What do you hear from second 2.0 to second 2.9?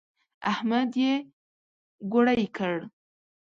ګوړۍ کړ.